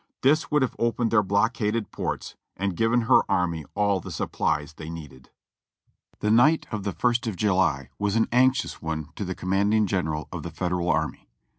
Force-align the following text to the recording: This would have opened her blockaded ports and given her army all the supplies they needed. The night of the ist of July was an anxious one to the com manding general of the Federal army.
This 0.23 0.49
would 0.49 0.63
have 0.63 0.75
opened 0.79 1.11
her 1.11 1.21
blockaded 1.21 1.91
ports 1.91 2.33
and 2.57 2.75
given 2.75 3.01
her 3.01 3.21
army 3.29 3.65
all 3.75 3.99
the 3.99 4.09
supplies 4.09 4.73
they 4.73 4.89
needed. 4.89 5.29
The 6.21 6.31
night 6.31 6.65
of 6.71 6.81
the 6.81 6.95
ist 7.11 7.27
of 7.27 7.35
July 7.35 7.89
was 7.99 8.15
an 8.15 8.27
anxious 8.31 8.81
one 8.81 9.09
to 9.15 9.23
the 9.23 9.35
com 9.35 9.51
manding 9.51 9.85
general 9.85 10.27
of 10.31 10.41
the 10.41 10.49
Federal 10.49 10.89
army. 10.89 11.27